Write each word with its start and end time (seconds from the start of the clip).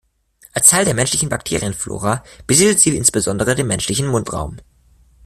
Als 0.55 0.67
Teil 0.71 0.83
der 0.83 0.95
menschlichen 0.95 1.29
Bakterienflora 1.29 2.23
besiedelt 2.47 2.79
sie 2.79 2.97
insbesondere 2.97 3.53
den 3.53 3.67
menschlichen 3.67 4.07
Mundraum. 4.07 4.57